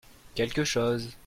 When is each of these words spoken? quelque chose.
quelque 0.35 0.63
chose. 0.63 1.15